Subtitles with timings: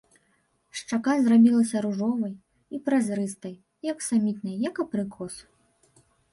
[0.79, 2.33] Шчака зрабілася ружовай,
[2.77, 3.55] і празрыстай,
[3.87, 5.33] і аксамітнай, як абрыкос.